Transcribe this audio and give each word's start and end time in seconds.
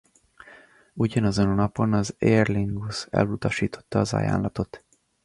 Ugyanazon 0.93 1.49
a 1.49 1.53
napon 1.53 1.93
az 1.93 2.15
Aer 2.19 2.47
Lingus 2.47 3.05
elutasította 3.09 3.99
az 3.99 4.13
ajánlatot. 4.13 4.83